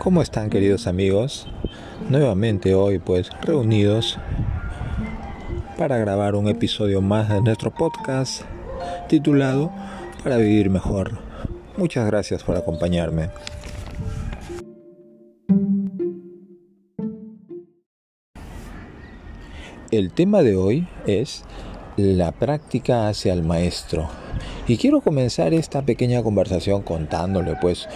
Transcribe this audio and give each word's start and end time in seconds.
¿Cómo 0.00 0.22
están 0.22 0.48
queridos 0.48 0.86
amigos? 0.86 1.46
Nuevamente 2.08 2.74
hoy 2.74 2.98
pues 2.98 3.28
reunidos 3.42 4.18
para 5.76 5.98
grabar 5.98 6.36
un 6.36 6.48
episodio 6.48 7.02
más 7.02 7.28
de 7.28 7.42
nuestro 7.42 7.70
podcast 7.70 8.44
titulado 9.10 9.70
Para 10.24 10.38
vivir 10.38 10.70
mejor. 10.70 11.18
Muchas 11.76 12.06
gracias 12.06 12.42
por 12.42 12.56
acompañarme. 12.56 13.28
El 19.90 20.12
tema 20.14 20.42
de 20.42 20.56
hoy 20.56 20.88
es 21.06 21.44
la 21.98 22.32
práctica 22.32 23.08
hacia 23.08 23.34
el 23.34 23.42
maestro. 23.42 24.08
Y 24.66 24.78
quiero 24.78 25.02
comenzar 25.02 25.52
esta 25.52 25.82
pequeña 25.82 26.22
conversación 26.22 26.80
contándole 26.80 27.56
pues 27.60 27.86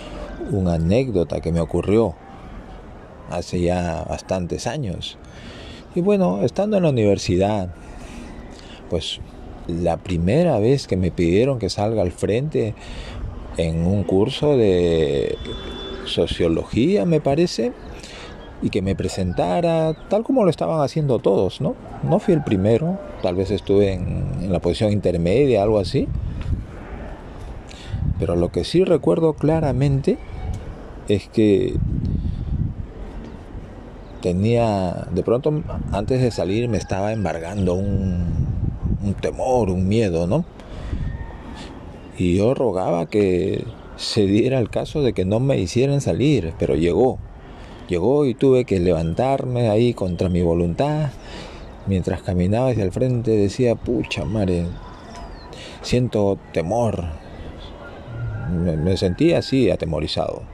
una 0.51 0.75
anécdota 0.75 1.41
que 1.41 1.53
me 1.53 1.61
ocurrió 1.61 2.15
hace 3.31 3.61
ya 3.61 4.05
bastantes 4.09 4.67
años. 4.67 5.19
Y 5.95 6.01
bueno, 6.01 6.43
estando 6.43 6.77
en 6.77 6.83
la 6.83 6.91
universidad, 6.91 7.69
pues 8.91 9.21
la 9.69 9.97
primera 9.97 10.59
vez 10.59 10.87
que 10.87 10.97
me 10.97 11.11
pidieron 11.11 11.59
que 11.59 11.71
salga 11.71 12.03
al 12.03 12.13
frente 12.13 12.75
en 13.57 13.87
un 13.87 14.03
curso 14.03 14.57
de 14.57 15.39
sociología, 16.05 17.05
me 17.05 17.21
parece, 17.21 17.73
y 18.61 18.71
que 18.71 18.83
me 18.83 18.95
presentara 18.95 19.95
tal 20.09 20.25
como 20.25 20.45
lo 20.45 20.51
estaban 20.51 20.81
haciendo 20.81 21.19
todos, 21.19 21.61
¿no? 21.61 21.75
No 22.03 22.19
fui 22.19 22.35
el 22.35 22.43
primero, 22.43 22.99
tal 23.23 23.37
vez 23.37 23.51
estuve 23.51 23.93
en, 23.93 24.27
en 24.43 24.53
la 24.53 24.59
posición 24.61 24.93
intermedia, 24.93 25.63
algo 25.63 25.79
así. 25.79 26.09
Pero 28.19 28.37
lo 28.37 28.51
que 28.51 28.65
sí 28.65 28.85
recuerdo 28.85 29.35
claramente 29.35 30.19
es 31.09 31.29
que 31.29 31.75
tenía, 34.25 35.07
de 35.11 35.23
pronto 35.23 35.63
antes 35.93 36.23
de 36.23 36.31
salir 36.31 36.69
me 36.69 36.79
estaba 36.79 37.13
embargando 37.13 37.75
un, 37.75 38.25
temor, 39.21 39.69
un 39.69 39.87
miedo, 39.87 40.27
¿no? 40.27 40.47
Y 42.17 42.37
yo 42.37 42.55
rogaba 42.55 43.05
que 43.05 43.65
se 43.97 44.27
diera 44.27 44.61
el 44.61 44.71
caso 44.71 45.03
de 45.03 45.13
que 45.13 45.27
no 45.27 45.41
me 45.41 45.59
hicieran 45.59 46.01
salir, 46.01 46.55
pero 46.59 46.75
llegó. 46.75 47.19
Llegó 47.87 48.25
y 48.25 48.33
tuve 48.33 48.65
que 48.65 48.81
levantarme 48.81 49.69
ahí 49.69 49.93
contra 49.93 50.31
mi 50.31 50.41
voluntad. 50.41 51.11
Mientras 51.87 52.23
caminaba 52.23 52.71
hacia 52.71 52.85
el 52.85 52.93
frente 52.93 53.33
decía, 53.33 53.75
pucha 53.75 54.25
madre, 54.25 54.65
siento 55.83 56.39
temor. 56.55 57.05
Me, 58.51 58.79
me 58.79 58.97
sentía 58.97 59.41
así, 59.41 59.71
atemorizado. 59.71 60.54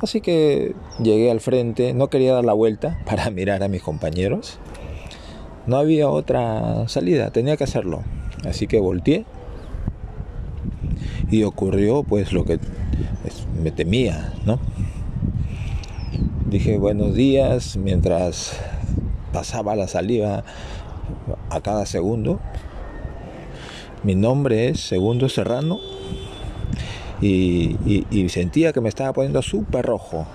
Así 0.00 0.20
que 0.20 0.74
llegué 1.02 1.30
al 1.30 1.40
frente, 1.40 1.94
no 1.94 2.08
quería 2.08 2.34
dar 2.34 2.44
la 2.44 2.52
vuelta 2.52 2.98
para 3.06 3.30
mirar 3.30 3.62
a 3.62 3.68
mis 3.68 3.82
compañeros. 3.82 4.58
No 5.66 5.76
había 5.76 6.08
otra 6.08 6.88
salida, 6.88 7.30
tenía 7.30 7.56
que 7.56 7.64
hacerlo. 7.64 8.02
Así 8.44 8.66
que 8.66 8.78
volteé 8.78 9.24
y 11.30 11.42
ocurrió 11.42 12.04
pues 12.04 12.32
lo 12.32 12.44
que 12.44 12.60
me 13.60 13.72
temía, 13.72 14.32
¿no? 14.44 14.60
Dije 16.48 16.78
buenos 16.78 17.14
días 17.14 17.76
mientras 17.76 18.60
pasaba 19.32 19.74
la 19.74 19.88
saliva 19.88 20.44
a 21.50 21.60
cada 21.60 21.86
segundo. 21.86 22.38
Mi 24.04 24.14
nombre 24.14 24.68
es 24.68 24.80
Segundo 24.80 25.28
Serrano 25.28 25.80
y, 27.20 28.26
sentía 28.28 28.72
que 28.72 28.80
me 28.80 28.88
estaba 28.88 29.12
poniendo 29.12 29.42
súper 29.42 29.86
rojo, 29.86 30.26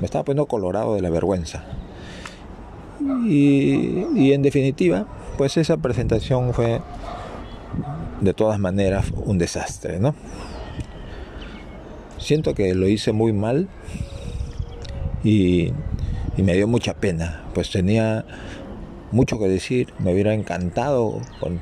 me 0.00 0.06
estaba 0.06 0.24
poniendo 0.24 0.46
colorado 0.46 0.94
de 0.94 1.02
la 1.02 1.10
vergüenza. 1.10 1.64
Y, 3.26 4.06
y, 4.14 4.32
en 4.32 4.42
definitiva, 4.42 5.06
pues 5.36 5.56
esa 5.56 5.76
presentación 5.76 6.54
fue 6.54 6.80
de 8.20 8.34
todas 8.34 8.58
maneras 8.58 9.06
un 9.14 9.38
desastre, 9.38 9.98
¿no? 9.98 10.14
Siento 12.18 12.54
que 12.54 12.74
lo 12.74 12.88
hice 12.88 13.12
muy 13.12 13.32
mal 13.32 13.68
y, 15.22 15.72
y 16.36 16.42
me 16.42 16.54
dio 16.54 16.66
mucha 16.66 16.94
pena, 16.94 17.42
pues 17.52 17.70
tenía 17.70 18.24
mucho 19.10 19.38
que 19.38 19.48
decir, 19.48 19.92
me 19.98 20.12
hubiera 20.12 20.34
encantado 20.34 21.20
con, 21.40 21.60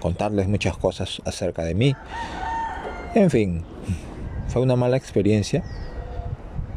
contarles 0.00 0.48
muchas 0.48 0.76
cosas 0.76 1.20
acerca 1.24 1.62
de 1.64 1.74
mí. 1.74 1.94
En 3.14 3.30
fin, 3.30 3.64
fue 4.48 4.62
una 4.62 4.76
mala 4.76 4.96
experiencia 4.96 5.62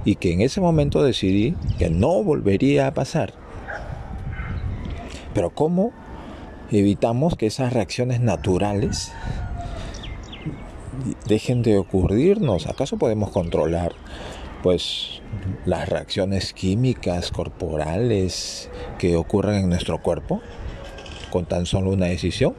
y 0.05 0.15
que 0.15 0.33
en 0.33 0.41
ese 0.41 0.61
momento 0.61 1.03
decidí 1.03 1.55
que 1.77 1.89
no 1.89 2.23
volvería 2.23 2.87
a 2.87 2.93
pasar. 2.93 3.33
Pero 5.33 5.51
¿cómo 5.51 5.91
evitamos 6.71 7.35
que 7.35 7.47
esas 7.47 7.73
reacciones 7.73 8.19
naturales 8.19 9.11
dejen 11.27 11.61
de 11.61 11.77
ocurrirnos? 11.77 12.67
¿Acaso 12.67 12.97
podemos 12.97 13.31
controlar 13.31 13.93
pues 14.63 15.21
las 15.65 15.87
reacciones 15.87 16.53
químicas 16.53 17.31
corporales 17.31 18.69
que 18.97 19.15
ocurren 19.15 19.55
en 19.55 19.69
nuestro 19.69 20.01
cuerpo 20.01 20.41
con 21.31 21.45
tan 21.45 21.65
solo 21.65 21.91
una 21.91 22.07
decisión? 22.07 22.55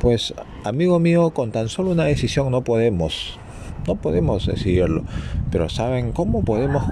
Pues 0.00 0.34
amigo 0.64 0.98
mío, 0.98 1.30
con 1.30 1.52
tan 1.52 1.68
solo 1.68 1.90
una 1.90 2.04
decisión 2.04 2.50
no 2.50 2.62
podemos, 2.62 3.38
no 3.86 3.96
podemos 3.96 4.46
decidirlo. 4.46 5.04
Pero 5.50 5.68
¿saben 5.68 6.12
cómo 6.12 6.42
podemos 6.42 6.84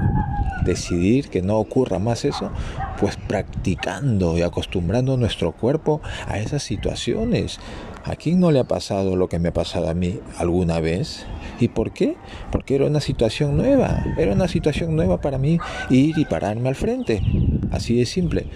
decidir 0.65 1.29
que 1.29 1.43
no 1.43 1.59
ocurra 1.59 1.99
más 1.99 2.25
eso? 2.25 2.51
Pues 2.99 3.17
practicando 3.17 4.39
y 4.39 4.43
acostumbrando 4.43 5.17
nuestro 5.17 5.53
cuerpo 5.53 6.01
a 6.27 6.39
esas 6.39 6.63
situaciones. 6.63 7.59
¿A 8.05 8.17
quién 8.17 8.39
no 8.39 8.51
le 8.51 8.61
ha 8.61 8.65
pasado 8.65 9.17
lo 9.17 9.29
que 9.29 9.39
me 9.39 9.49
ha 9.49 9.53
pasado 9.53 9.89
a 9.89 9.95
mí 9.95 10.21
alguna 10.39 10.79
vez? 10.81 11.25
¿Y 11.59 11.69
por 11.69 11.93
qué? 11.93 12.17
Porque 12.53 12.75
era 12.75 12.87
una 12.87 13.01
situación 13.01 13.57
nueva. 13.57 14.05
Era 14.19 14.33
una 14.33 14.49
situación 14.49 14.95
nueva 14.95 15.21
para 15.21 15.39
mí 15.39 15.59
ir 15.89 16.19
y 16.19 16.25
pararme 16.27 16.69
al 16.69 16.75
frente. 16.75 17.23
Así 17.71 17.97
de 17.97 18.05
simple. 18.05 18.47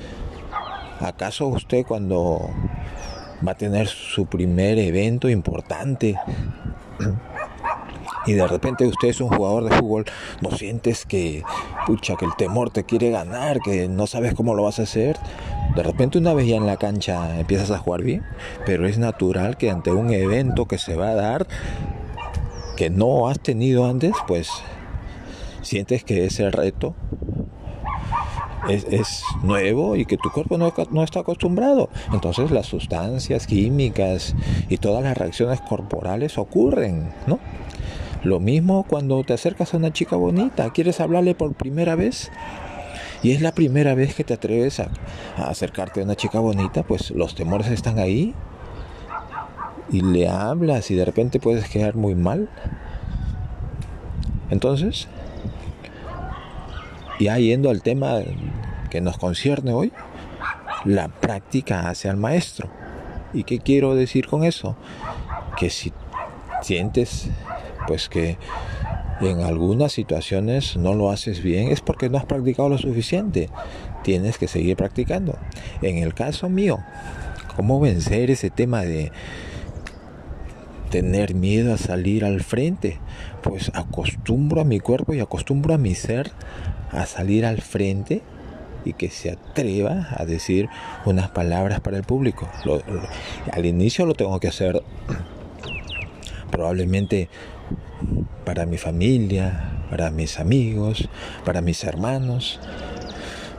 ¿Acaso 1.01 1.47
usted 1.47 1.87
cuando 1.87 2.51
va 3.47 3.53
a 3.53 3.57
tener 3.57 3.87
su 3.87 4.27
primer 4.27 4.79
evento 4.79 5.29
importante 5.29 6.17
y 8.29 8.35
de 8.35 8.47
repente 8.47 8.87
usted 8.87 9.09
es 9.09 9.23
un 9.23 9.31
jugador 9.31 9.65
de 9.65 9.75
fútbol, 9.75 10.05
no 10.43 10.51
sientes 10.51 11.07
que, 11.07 11.43
pucha, 11.87 12.15
que 12.17 12.27
el 12.27 12.37
temor 12.37 12.69
te 12.69 12.85
quiere 12.85 13.09
ganar, 13.11 13.61
que 13.61 13.89
no 13.89 14.07
sabes 14.07 14.35
cómo 14.35 14.55
lo 14.55 14.65
vas 14.65 14.79
a 14.79 14.83
hacer. 14.83 15.17
De 15.75 15.83
repente 15.83 16.19
una 16.19 16.35
vez 16.35 16.47
ya 16.47 16.57
en 16.57 16.67
la 16.67 16.77
cancha 16.77 17.41
empiezas 17.41 17.71
a 17.71 17.79
jugar 17.79 18.03
bien, 18.03 18.23
pero 18.67 18.87
es 18.87 18.99
natural 18.99 19.57
que 19.57 19.71
ante 19.71 19.93
un 19.93 20.13
evento 20.13 20.67
que 20.67 20.77
se 20.77 20.95
va 20.95 21.09
a 21.09 21.15
dar, 21.15 21.47
que 22.77 22.91
no 22.91 23.29
has 23.29 23.41
tenido 23.41 23.87
antes, 23.87 24.13
pues 24.27 24.51
sientes 25.63 26.05
que 26.05 26.27
ese 26.27 26.51
reto 26.51 26.95
es, 28.69 29.23
nuevo 29.43 29.97
y 29.97 30.05
que 30.05 30.19
tu 30.19 30.31
cuerpo 30.31 30.59
no, 30.59 30.75
no, 30.91 31.03
está 31.03 31.21
acostumbrado. 31.21 31.89
Entonces 32.13 32.51
las 32.51 32.67
sustancias 32.67 33.47
químicas 33.47 34.35
y 34.69 34.77
todas 34.77 35.03
las 35.03 35.17
reacciones 35.17 35.63
corporales 35.63 36.37
ocurren, 36.37 37.15
¿no? 37.27 37.39
Lo 38.25 38.41
mismo 38.41 38.85
cuando 38.85 39.23
te 39.23 39.33
acercas 39.33 39.75
a 39.75 39.77
una 39.77 39.93
chica 39.93 40.17
bonita, 40.17 40.71
quieres 40.73 41.01
hablarle 41.01 41.35
por 41.35 41.55
primera 41.55 41.95
vez 41.95 42.31
y 43.23 43.33
es 43.33 43.41
la 43.41 43.53
primera 43.53 43.95
vez 43.95 44.15
que 44.15 44.25
te 44.25 44.35
atreves 44.35 44.81
a, 44.81 44.91
acercarte 45.37 46.01
a 46.01 46.05
una 46.05 46.17
chica 46.17 46.41
bonita, 46.41 46.83
pues 46.83 47.11
los 47.13 47.35
temores 47.35 47.69
están 47.69 47.99
ahí 47.99 48.35
y 49.91 50.01
le 50.01 50.29
hablas 50.29 50.91
y 50.91 50.95
de 50.95 51.05
repente 51.05 51.39
puedes 51.39 51.69
quedar 51.69 51.95
muy 51.95 52.15
mal. 52.15 52.49
Entonces, 54.51 55.09
ya 57.21 57.39
yendo 57.39 57.71
al 57.71 57.83
tema 57.83 58.19
que 58.91 59.01
nos 59.01 59.19
concierne 59.19 59.73
hoy, 59.73 59.93
la 60.85 61.09
práctica 61.09 61.89
hacia 61.89 62.11
el 62.11 62.17
maestro. 62.17 62.69
¿Y 63.33 63.45
qué 63.45 63.59
quiero 63.59 63.95
decir 63.95 64.27
con 64.27 64.45
eso? 64.45 64.77
Que 65.57 65.71
si 65.71 65.93
sientes 66.63 67.29
pues 67.89 68.11
que 68.11 68.37
en 69.21 69.41
algunas 69.41 69.93
situaciones 69.93 70.77
no 70.77 70.95
lo 70.95 71.11
haces 71.11 71.43
bien 71.43 71.69
es 71.73 71.81
porque 71.81 72.11
no 72.11 72.19
has 72.19 72.27
practicado 72.27 72.69
lo 72.69 72.77
suficiente. 72.77 73.49
Tienes 74.05 74.37
que 74.37 74.47
seguir 74.47 74.77
practicando. 74.77 75.37
En 75.81 75.97
el 75.97 76.13
caso 76.13 76.51
mío, 76.51 76.79
¿cómo 77.57 77.81
vencer 77.81 78.31
ese 78.31 78.51
tema 78.51 78.83
de 78.83 79.11
tener 80.91 81.35
miedo 81.35 81.73
a 81.73 81.79
salir 81.79 82.27
al 82.27 82.43
frente? 82.43 83.01
Pues 83.43 83.73
acostumbro 83.75 84.61
a 84.61 84.65
mi 84.65 84.81
cuerpo 84.81 85.15
y 85.15 85.21
acostumbro 85.21 85.75
a 85.75 85.79
mi 85.79 85.95
ser 85.95 86.31
a 86.93 87.07
salir 87.07 87.47
al 87.47 87.63
frente 87.63 88.23
y 88.85 88.93
que 88.93 89.11
se 89.11 89.31
atreva 89.31 90.09
a 90.11 90.27
decir 90.27 90.69
unas 91.07 91.31
palabras 91.31 91.81
para 91.81 91.97
el 91.97 92.05
público. 92.05 92.49
Al 93.51 93.65
inicio 93.65 94.05
lo 94.05 94.15
tengo 94.15 94.39
que 94.41 94.49
hacer 94.49 94.83
probablemente 96.51 97.29
para 98.49 98.65
mi 98.65 98.79
familia, 98.79 99.73
para 99.91 100.11
mis 100.11 100.41
amigos, 100.41 101.07
para 101.45 101.61
mis 101.61 101.85
hermanos, 101.85 102.59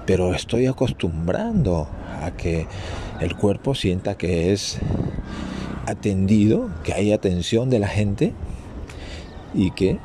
pero 0.08 0.34
estoy 0.34 0.66
acostumbrando 0.66 1.88
a 2.24 2.32
que 2.32 2.66
el 3.20 3.36
cuerpo 3.36 3.76
sienta 3.76 4.18
que 4.18 4.52
es 4.52 4.80
atendido, 5.86 6.72
que 6.84 6.94
hay 6.94 7.12
atención 7.12 7.70
de 7.70 7.78
la 7.78 7.88
gente 7.88 8.34
y 9.54 9.70
que 9.70 10.00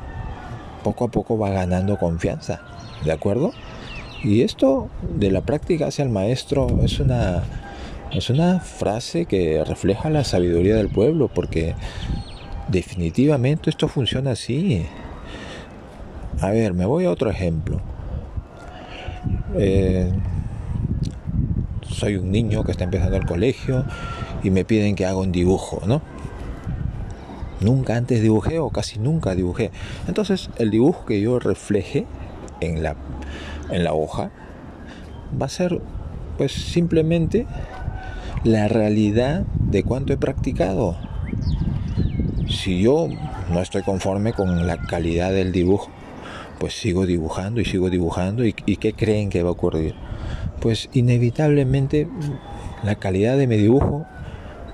poco 0.83 1.05
a 1.05 1.07
poco 1.07 1.35
va 1.35 1.49
ganando 1.49 1.97
confianza, 1.97 2.61
¿de 3.03 3.11
acuerdo? 3.11 3.53
Y 4.23 4.43
esto 4.43 4.89
de 5.01 5.31
la 5.31 5.41
práctica 5.41 5.87
hacia 5.87 6.03
el 6.03 6.11
maestro 6.11 6.67
es 6.83 6.99
una, 6.99 7.41
es 8.11 8.29
una 8.29 8.59
frase 8.59 9.25
que 9.25 9.63
refleja 9.63 10.11
la 10.11 10.23
sabiduría 10.23 10.75
del 10.75 10.89
pueblo, 10.89 11.27
porque 11.27 11.73
definitivamente 12.67 13.69
esto 13.69 13.87
funciona 13.87 14.31
así. 14.31 14.85
A 16.41 16.49
ver, 16.49 16.73
me 16.73 16.85
voy 16.85 17.05
a 17.05 17.11
otro 17.11 17.29
ejemplo. 17.29 17.81
Eh, 19.55 20.11
soy 21.89 22.17
un 22.17 22.31
niño 22.31 22.63
que 22.63 22.71
está 22.71 22.83
empezando 22.83 23.15
el 23.15 23.25
colegio 23.25 23.85
y 24.43 24.49
me 24.49 24.65
piden 24.65 24.95
que 24.95 25.05
haga 25.05 25.17
un 25.17 25.31
dibujo, 25.31 25.81
¿no? 25.87 26.01
Nunca 27.61 27.95
antes 27.95 28.21
dibujé 28.21 28.59
o 28.59 28.69
casi 28.69 28.99
nunca 28.99 29.33
dibujé. 29.33 29.71
Entonces 30.07 30.49
el 30.57 30.71
dibujo 30.71 31.05
que 31.05 31.21
yo 31.21 31.39
refleje 31.39 32.05
en 32.59 32.83
la, 32.83 32.95
en 33.71 33.83
la 33.83 33.93
hoja 33.93 34.31
va 35.41 35.45
a 35.45 35.49
ser 35.49 35.81
pues 36.37 36.51
simplemente 36.51 37.47
la 38.43 38.67
realidad 38.67 39.45
de 39.57 39.83
cuánto 39.83 40.13
he 40.13 40.17
practicado. 40.17 40.97
Si 42.49 42.81
yo 42.81 43.07
no 43.51 43.61
estoy 43.61 43.83
conforme 43.83 44.33
con 44.33 44.67
la 44.67 44.77
calidad 44.77 45.31
del 45.31 45.51
dibujo, 45.51 45.89
pues 46.59 46.73
sigo 46.73 47.05
dibujando 47.05 47.61
y 47.61 47.65
sigo 47.65 47.89
dibujando. 47.89 48.45
¿Y, 48.45 48.55
y 48.65 48.77
qué 48.77 48.93
creen 48.93 49.29
que 49.29 49.43
va 49.43 49.49
a 49.49 49.53
ocurrir? 49.53 49.95
Pues 50.59 50.89
inevitablemente 50.93 52.07
la 52.83 52.95
calidad 52.95 53.37
de 53.37 53.47
mi 53.47 53.57
dibujo 53.57 54.05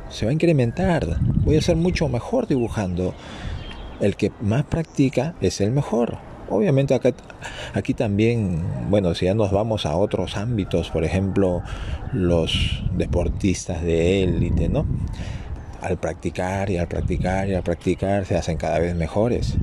se 0.09 0.25
va 0.25 0.31
a 0.31 0.33
incrementar. 0.33 1.17
Voy 1.43 1.55
a 1.55 1.61
ser 1.61 1.75
mucho 1.75 2.09
mejor 2.09 2.47
dibujando. 2.47 3.13
El 3.99 4.15
que 4.15 4.31
más 4.41 4.63
practica 4.63 5.35
es 5.41 5.61
el 5.61 5.71
mejor. 5.71 6.17
Obviamente 6.49 6.99
aquí 7.73 7.93
también, 7.93 8.61
bueno, 8.89 9.15
si 9.15 9.25
ya 9.25 9.33
nos 9.33 9.51
vamos 9.51 9.85
a 9.85 9.95
otros 9.95 10.35
ámbitos, 10.35 10.89
por 10.89 11.05
ejemplo, 11.05 11.61
los 12.11 12.83
deportistas 12.91 13.81
de 13.83 14.23
élite, 14.23 14.67
¿no? 14.67 14.85
Al 15.81 15.97
practicar 15.97 16.69
y 16.69 16.77
al 16.77 16.87
practicar 16.87 17.49
y 17.49 17.55
al 17.55 17.63
practicar 17.63 18.25
se 18.25 18.37
hacen 18.37 18.57
cada 18.57 18.79
vez 18.79 18.95
mejores. 18.95 19.55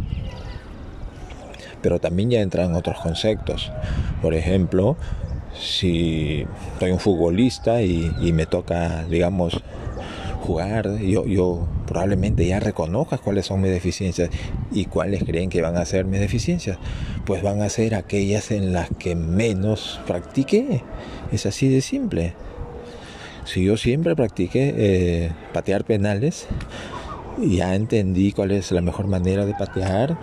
Pero 1.81 2.01
también 2.01 2.31
ya 2.31 2.41
entran 2.41 2.75
otros 2.75 2.99
conceptos. 2.99 3.71
Por 4.21 4.35
ejemplo, 4.35 4.97
si 5.59 6.45
soy 6.79 6.91
un 6.91 6.99
futbolista 6.99 7.83
y, 7.83 8.33
me 8.33 8.47
toca, 8.47 9.05
digamos, 9.05 9.63
jugar, 10.41 10.99
yo, 10.99 11.27
yo 11.27 11.67
probablemente 11.87 12.47
ya 12.47 12.61
reconozca 12.61 13.19
cuáles 13.19 13.47
son 13.47 13.61
mis 13.61 13.71
deficiencias 13.71 14.31
y 14.71 14.85
cuáles 14.85 15.25
creen 15.25 15.51
que 15.51 15.63
van 15.63 15.77
a 15.77 15.85
ser 15.85 16.05
mis 16.05 16.21
deficiencias. 16.21 16.79
Pues 17.25 17.43
van 17.43 17.63
a 17.63 17.69
ser 17.69 17.95
aquellas 17.95 18.51
en 18.51 18.73
las 18.73 18.89
que 18.99 19.15
menos 19.15 20.01
practiqué. 20.07 20.83
Es 21.33 21.47
así 21.47 21.69
de 21.69 21.81
simple. 21.81 22.35
Si 23.49 23.65
yo 23.65 23.79
siempre 23.79 24.15
practiqué 24.15 24.75
eh, 24.77 25.33
patear 25.55 25.85
penales, 25.85 26.47
ya 27.39 27.75
entendí 27.75 28.33
cuál 28.33 28.51
es 28.51 28.73
la 28.73 28.83
mejor 28.83 29.07
manera 29.07 29.47
de 29.47 29.55
patear, 29.55 30.19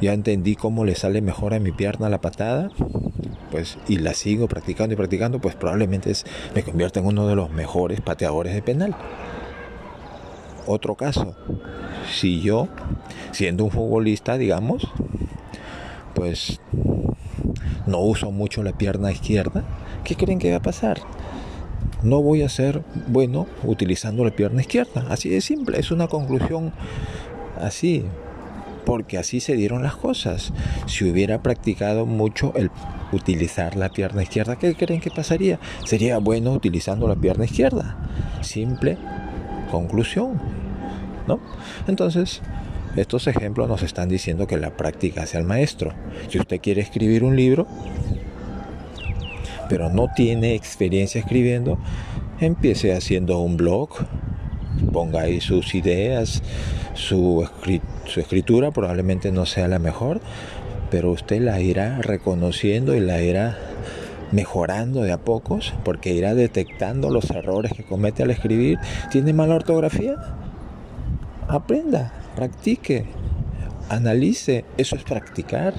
ya 0.00 0.12
entendí 0.12 0.56
cómo 0.56 0.84
le 0.84 0.96
sale 0.96 1.22
mejor 1.22 1.54
a 1.54 1.60
mi 1.60 1.70
pierna 1.70 2.08
la 2.08 2.20
patada, 2.20 2.70
pues 3.52 3.78
y 3.86 3.98
la 3.98 4.14
sigo 4.14 4.48
practicando 4.48 4.94
y 4.94 4.96
practicando, 4.96 5.38
pues 5.38 5.54
probablemente 5.54 6.12
me 6.56 6.64
convierta 6.64 6.98
en 6.98 7.06
uno 7.06 7.28
de 7.28 7.36
los 7.36 7.52
mejores 7.52 8.00
pateadores 8.00 8.52
de 8.52 8.62
penal. 8.62 8.96
Otro 10.66 10.96
caso, 10.96 11.36
si 12.12 12.40
yo, 12.40 12.66
siendo 13.30 13.62
un 13.62 13.70
futbolista, 13.70 14.38
digamos, 14.38 14.88
pues 16.16 16.60
no 17.86 18.00
uso 18.00 18.32
mucho 18.32 18.64
la 18.64 18.72
pierna 18.72 19.12
izquierda, 19.12 19.62
¿qué 20.02 20.16
creen 20.16 20.40
que 20.40 20.50
va 20.50 20.56
a 20.56 20.62
pasar? 20.62 20.98
No 22.02 22.22
voy 22.22 22.42
a 22.42 22.48
ser 22.48 22.82
bueno 23.08 23.46
utilizando 23.64 24.24
la 24.24 24.30
pierna 24.30 24.60
izquierda. 24.60 25.06
Así 25.08 25.28
de 25.28 25.40
simple, 25.40 25.78
es 25.78 25.90
una 25.90 26.08
conclusión 26.08 26.72
así, 27.60 28.04
porque 28.84 29.18
así 29.18 29.40
se 29.40 29.56
dieron 29.56 29.82
las 29.82 29.96
cosas. 29.96 30.52
Si 30.86 31.08
hubiera 31.08 31.42
practicado 31.42 32.06
mucho 32.06 32.52
el 32.54 32.70
utilizar 33.12 33.76
la 33.76 33.88
pierna 33.88 34.22
izquierda, 34.22 34.56
¿qué 34.56 34.74
creen 34.74 35.00
que 35.00 35.10
pasaría? 35.10 35.58
Sería 35.84 36.18
bueno 36.18 36.52
utilizando 36.52 37.08
la 37.08 37.16
pierna 37.16 37.44
izquierda. 37.44 37.96
Simple 38.42 38.98
conclusión, 39.70 40.40
¿no? 41.26 41.40
Entonces, 41.88 42.42
estos 42.96 43.26
ejemplos 43.26 43.68
nos 43.68 43.82
están 43.82 44.08
diciendo 44.08 44.46
que 44.46 44.56
la 44.56 44.70
práctica 44.70 45.24
hace 45.24 45.36
al 45.36 45.44
maestro. 45.44 45.92
Si 46.28 46.38
usted 46.38 46.60
quiere 46.60 46.80
escribir 46.80 47.24
un 47.24 47.36
libro, 47.36 47.66
pero 49.68 49.90
no 49.90 50.08
tiene 50.14 50.54
experiencia 50.54 51.20
escribiendo, 51.20 51.78
empiece 52.40 52.94
haciendo 52.94 53.40
un 53.40 53.56
blog, 53.56 53.90
ponga 54.92 55.22
ahí 55.22 55.40
sus 55.40 55.74
ideas, 55.74 56.42
su, 56.94 57.48
su 58.04 58.20
escritura 58.20 58.70
probablemente 58.70 59.32
no 59.32 59.46
sea 59.46 59.68
la 59.68 59.78
mejor, 59.78 60.20
pero 60.90 61.10
usted 61.10 61.40
la 61.40 61.60
irá 61.60 61.98
reconociendo 62.00 62.94
y 62.94 63.00
la 63.00 63.20
irá 63.20 63.58
mejorando 64.32 65.02
de 65.02 65.12
a 65.12 65.18
pocos, 65.18 65.74
porque 65.84 66.12
irá 66.12 66.34
detectando 66.34 67.10
los 67.10 67.30
errores 67.30 67.72
que 67.72 67.84
comete 67.84 68.22
al 68.22 68.30
escribir. 68.30 68.78
¿Tiene 69.10 69.32
mala 69.32 69.54
ortografía? 69.54 70.16
Aprenda, 71.48 72.12
practique, 72.34 73.04
analice. 73.88 74.64
Eso 74.76 74.96
es 74.96 75.04
practicar. 75.04 75.74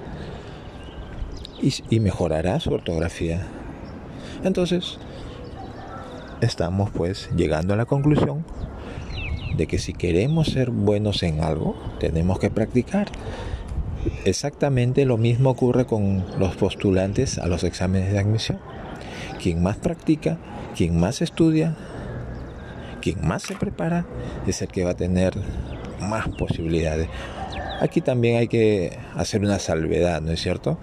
Y, 1.62 1.74
y 1.90 2.00
mejorará 2.00 2.60
su 2.60 2.72
ortografía. 2.72 3.46
Entonces, 4.48 4.98
estamos 6.42 6.90
pues 6.92 7.30
llegando 7.36 7.74
a 7.74 7.78
la 7.78 7.86
conclusión 7.86 8.46
de 9.56 9.68
que 9.68 9.80
si 9.80 9.94
queremos 9.94 10.48
ser 10.48 10.70
buenos 10.70 11.24
en 11.24 11.44
algo, 11.44 11.76
tenemos 12.00 12.40
que 12.40 12.50
practicar. 12.50 13.08
Exactamente 14.24 15.06
lo 15.06 15.18
mismo 15.18 15.50
ocurre 15.50 15.86
con 15.86 16.24
los 16.40 16.56
postulantes 16.56 17.40
a 17.40 17.48
los 17.48 17.64
exámenes 17.64 18.12
de 18.12 18.20
admisión. 18.20 18.60
Quien 19.42 19.62
más 19.62 19.78
practica, 19.78 20.38
quien 20.76 21.00
más 21.00 21.22
estudia, 21.22 21.76
quien 23.02 23.28
más 23.28 23.44
se 23.44 23.56
prepara, 23.56 24.06
es 24.46 24.62
el 24.62 24.68
que 24.70 24.84
va 24.84 24.92
a 24.92 24.98
tener 24.98 25.34
más 26.00 26.28
posibilidades. 26.30 27.10
Aquí 27.80 28.02
también 28.02 28.38
hay 28.38 28.48
que 28.48 28.98
hacer 29.16 29.42
una 29.42 29.60
salvedad, 29.60 30.22
¿no 30.22 30.32
es 30.32 30.42
cierto? 30.42 30.78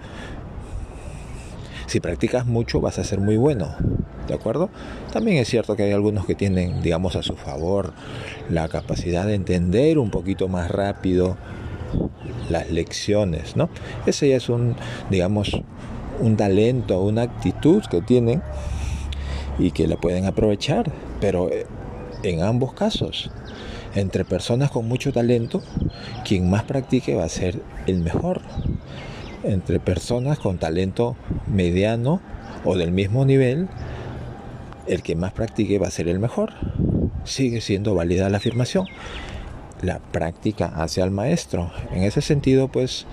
Si 1.87 1.99
practicas 1.99 2.45
mucho 2.45 2.81
vas 2.81 2.99
a 2.99 3.03
ser 3.03 3.19
muy 3.19 3.37
bueno, 3.37 3.75
¿de 4.27 4.33
acuerdo? 4.33 4.69
También 5.13 5.37
es 5.37 5.47
cierto 5.47 5.75
que 5.75 5.83
hay 5.83 5.91
algunos 5.91 6.25
que 6.25 6.35
tienen, 6.35 6.81
digamos, 6.81 7.15
a 7.15 7.23
su 7.23 7.35
favor 7.35 7.93
la 8.49 8.67
capacidad 8.67 9.25
de 9.25 9.35
entender 9.35 9.99
un 9.99 10.09
poquito 10.09 10.47
más 10.47 10.69
rápido 10.71 11.37
las 12.49 12.69
lecciones, 12.69 13.55
¿no? 13.55 13.69
Ese 14.05 14.29
ya 14.29 14.37
es 14.37 14.49
un, 14.49 14.75
digamos, 15.09 15.61
un 16.19 16.37
talento, 16.37 17.01
una 17.01 17.23
actitud 17.23 17.83
que 17.89 18.01
tienen 18.01 18.41
y 19.59 19.71
que 19.71 19.87
la 19.87 19.97
pueden 19.97 20.25
aprovechar, 20.25 20.91
pero 21.19 21.49
eh, 21.49 21.65
en 22.23 22.41
ambos 22.41 22.73
casos, 22.73 23.31
entre 23.95 24.25
personas 24.25 24.71
con 24.71 24.87
mucho 24.87 25.13
talento, 25.13 25.61
quien 26.25 26.49
más 26.49 26.63
practique 26.63 27.15
va 27.15 27.25
a 27.25 27.29
ser 27.29 27.61
el 27.87 27.99
mejor. 27.99 28.41
Entre 29.45 29.79
personas 29.79 30.39
con 30.39 30.57
talento 30.57 31.15
mediano 31.47 32.19
o 32.63 32.75
del 32.75 32.91
mismo 32.91 33.25
nivel, 33.25 33.67
el 34.87 35.03
que 35.03 35.15
más 35.15 35.33
practique 35.33 35.79
va 35.79 35.87
a 35.87 35.91
ser 35.91 36.07
el 36.07 36.19
mejor. 36.19 36.53
Sigue 37.23 37.61
siendo 37.61 37.95
válida 37.95 38.29
la 38.29 38.37
afirmación 38.37 38.87
la 39.81 39.99
práctica 39.99 40.67
hacia 40.67 41.03
el 41.03 41.11
maestro. 41.11 41.71
En 41.91 42.03
ese 42.03 42.21
sentido, 42.21 42.67
pues 42.67 43.05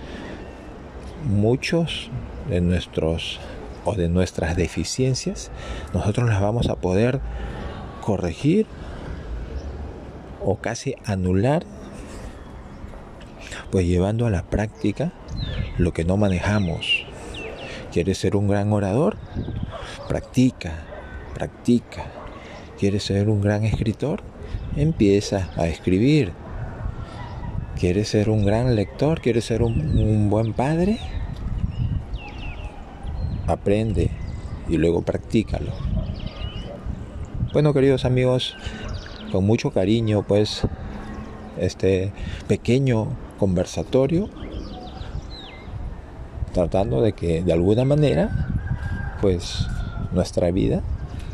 muchos 1.24 2.10
de 2.48 2.60
nuestros 2.60 3.40
o 3.84 3.94
de 3.94 4.08
nuestras 4.08 4.56
deficiencias, 4.56 5.50
nosotros 5.92 6.28
las 6.28 6.40
vamos 6.40 6.68
a 6.68 6.76
poder 6.76 7.20
corregir 8.00 8.66
o 10.40 10.56
casi 10.56 10.94
anular, 11.04 11.64
pues 13.70 13.86
llevando 13.86 14.26
a 14.26 14.30
la 14.30 14.44
práctica 14.44 15.12
lo 15.78 15.92
que 15.92 16.04
no 16.04 16.16
manejamos. 16.16 17.06
¿Quieres 17.92 18.18
ser 18.18 18.36
un 18.36 18.48
gran 18.48 18.72
orador? 18.72 19.16
Practica, 20.08 20.72
practica. 21.34 22.04
¿Quieres 22.78 23.04
ser 23.04 23.28
un 23.28 23.40
gran 23.40 23.64
escritor? 23.64 24.22
Empieza 24.76 25.50
a 25.56 25.66
escribir, 25.66 26.32
¿Quieres 27.82 28.10
ser 28.10 28.30
un 28.30 28.44
gran 28.44 28.76
lector? 28.76 29.20
¿Quieres 29.20 29.44
ser 29.44 29.60
un, 29.60 30.30
buen 30.30 30.52
padre? 30.52 31.00
aprende 33.48 34.08
y 34.68 34.76
luego 34.76 35.02
practícalo. 35.02 35.72
Bueno, 37.52 37.74
queridos 37.74 38.04
amigos, 38.04 38.54
con 39.32 39.44
mucho 39.44 39.72
cariño, 39.72 40.22
pues, 40.22 40.62
este 41.58 42.12
pequeño 42.46 43.08
conversatorio, 43.40 44.30
tratando 46.52 47.00
de 47.00 47.12
que 47.12 47.42
de 47.42 47.52
alguna 47.52 47.84
manera, 47.84 48.30
pues, 49.20 49.66
nuestra 50.12 50.50
vida 50.50 50.82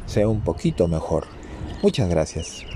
sea 0.06 0.28
un 0.28 0.40
poquito 0.40 0.88
mejor. 0.88 1.26
Muchas 1.82 2.08
gracias. 2.08 2.67